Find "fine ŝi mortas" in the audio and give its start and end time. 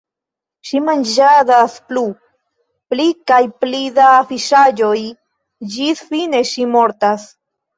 6.11-7.33